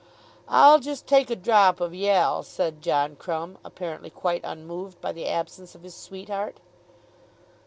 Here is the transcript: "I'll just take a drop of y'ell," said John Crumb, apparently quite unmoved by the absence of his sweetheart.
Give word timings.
"I'll 0.47 0.79
just 0.79 1.05
take 1.05 1.29
a 1.29 1.35
drop 1.35 1.79
of 1.79 1.93
y'ell," 1.93 2.41
said 2.41 2.81
John 2.81 3.15
Crumb, 3.15 3.59
apparently 3.63 4.09
quite 4.09 4.41
unmoved 4.43 4.99
by 4.99 5.11
the 5.11 5.27
absence 5.27 5.75
of 5.75 5.83
his 5.83 5.93
sweetheart. 5.93 6.57